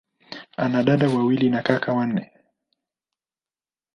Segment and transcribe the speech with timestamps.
[0.57, 2.31] Ana dada wawili na kaka wanne.